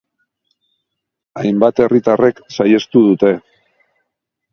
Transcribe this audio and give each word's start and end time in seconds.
Hainbat 1.41 1.81
herritarrek 1.85 2.41
saihestu 2.57 3.03
dute. 3.11 3.31